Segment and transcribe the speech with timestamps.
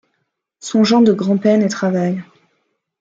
[0.59, 2.23] Sont gens de grand penne et travail.